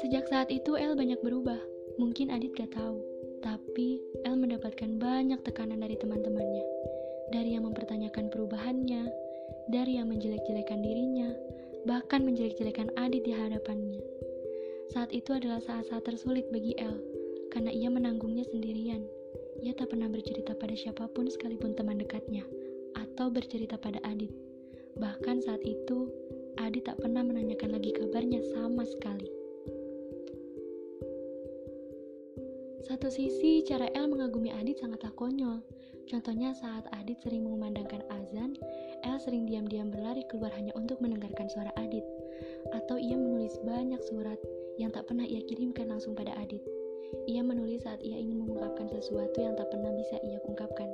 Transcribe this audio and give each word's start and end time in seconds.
Sejak 0.00 0.32
saat 0.32 0.48
itu 0.48 0.80
El 0.80 0.96
banyak 0.96 1.20
berubah. 1.20 1.60
Mungkin 2.00 2.32
Adit 2.32 2.56
gak 2.56 2.72
tahu, 2.72 3.04
tapi 3.44 4.00
El 4.24 4.40
mendapatkan 4.40 4.96
banyak 4.96 5.36
tekanan 5.44 5.84
dari 5.84 5.92
teman-temannya. 6.00 6.64
Dari 7.28 7.52
yang 7.52 7.68
mempertanyakan 7.68 8.32
perubahannya, 8.32 9.12
dari 9.68 10.00
yang 10.00 10.08
menjelek-jelekan 10.08 10.80
dirinya, 10.80 11.28
bahkan 11.84 12.24
menjelek-jelekan 12.24 12.88
Adit 12.96 13.28
di 13.28 13.36
hadapannya. 13.36 14.00
Saat 14.88 15.12
itu 15.12 15.36
adalah 15.36 15.60
saat-saat 15.60 16.08
tersulit 16.08 16.48
bagi 16.48 16.72
El, 16.80 16.96
karena 17.52 17.68
ia 17.68 17.92
menanggungnya 17.92 18.48
sendirian. 18.48 19.04
Ia 19.60 19.76
tak 19.76 19.92
pernah 19.92 20.08
bercerita 20.08 20.56
pada 20.56 20.72
siapa 20.72 21.12
pun 21.12 21.28
sekalipun 21.28 21.76
teman 21.76 22.00
dekatnya, 22.00 22.48
atau 22.96 23.28
bercerita 23.28 23.76
pada 23.76 24.00
Adit. 24.08 24.32
Bahkan 24.96 25.44
saat 25.44 25.60
itu, 25.60 26.08
Adit 26.56 26.88
tak 26.88 26.96
pernah 27.04 27.20
menanyakan 27.20 27.76
lagi 27.76 27.92
kabarnya 27.92 28.40
sama 28.56 28.88
sekali. 28.88 29.39
Satu 32.80 33.12
sisi, 33.12 33.60
cara 33.64 33.88
El 33.92 34.08
mengagumi 34.08 34.48
Adit 34.52 34.80
sangatlah 34.80 35.12
konyol. 35.12 35.60
Contohnya 36.08 36.56
saat 36.56 36.88
Adit 36.96 37.20
sering 37.20 37.44
mengumandangkan 37.46 38.02
azan, 38.08 38.56
El 39.04 39.18
sering 39.20 39.44
diam-diam 39.46 39.92
berlari 39.92 40.24
keluar 40.26 40.50
hanya 40.56 40.72
untuk 40.74 40.98
mendengarkan 40.98 41.46
suara 41.52 41.70
Adit. 41.76 42.02
Atau 42.72 42.96
ia 42.96 43.14
menulis 43.14 43.54
banyak 43.62 44.00
surat 44.08 44.40
yang 44.80 44.90
tak 44.90 45.06
pernah 45.06 45.28
ia 45.28 45.44
kirimkan 45.44 45.92
langsung 45.92 46.16
pada 46.16 46.32
Adit. 46.40 46.64
Ia 47.28 47.42
menulis 47.44 47.84
saat 47.84 48.00
ia 48.00 48.16
ingin 48.16 48.42
mengungkapkan 48.42 48.88
sesuatu 48.88 49.38
yang 49.38 49.54
tak 49.54 49.68
pernah 49.68 49.92
bisa 49.94 50.16
ia 50.24 50.40
ungkapkan. 50.46 50.88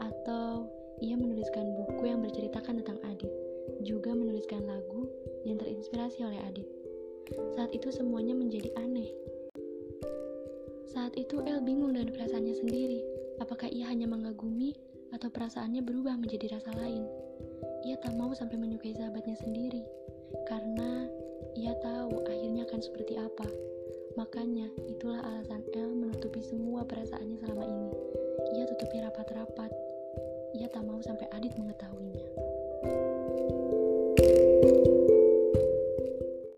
Atau 0.00 0.70
ia 1.02 1.16
menuliskan 1.18 1.76
buku 1.76 2.08
yang 2.08 2.24
berceritakan 2.24 2.80
tentang 2.80 2.98
Adit, 3.04 3.32
juga 3.84 4.16
menuliskan 4.16 4.64
lagu 4.64 5.08
yang 5.44 5.60
terinspirasi 5.60 6.24
oleh 6.24 6.40
Adit. 6.46 6.68
Saat 7.58 7.74
itu 7.74 7.90
semuanya 7.90 8.32
menjadi 8.38 8.70
aneh. 8.78 9.10
Saat 10.96 11.12
itu 11.12 11.44
El 11.44 11.60
bingung 11.60 11.92
dengan 11.92 12.08
perasaannya 12.08 12.56
sendiri. 12.56 13.04
Apakah 13.36 13.68
ia 13.68 13.84
hanya 13.92 14.08
mengagumi 14.08 14.72
atau 15.12 15.28
perasaannya 15.28 15.84
berubah 15.84 16.16
menjadi 16.16 16.56
rasa 16.56 16.72
lain? 16.72 17.04
Ia 17.84 18.00
tak 18.00 18.16
mau 18.16 18.32
sampai 18.32 18.56
menyukai 18.56 18.96
sahabatnya 18.96 19.36
sendiri 19.36 19.84
karena 20.48 21.04
ia 21.52 21.76
tahu 21.84 22.24
akhirnya 22.24 22.64
akan 22.64 22.80
seperti 22.80 23.20
apa. 23.20 23.44
Makanya 24.16 24.72
itulah 24.88 25.20
alasan 25.20 25.68
El 25.76 25.92
menutupi 25.92 26.40
semua 26.40 26.80
perasaannya 26.88 27.44
selama 27.44 27.68
ini. 27.68 27.92
Ia 28.56 28.64
tutupi 28.64 28.96
rapat-rapat. 29.04 29.68
Ia 30.56 30.72
tak 30.72 30.80
mau 30.80 31.04
sampai 31.04 31.28
Adit 31.36 31.52
mengetahuinya. 31.60 32.24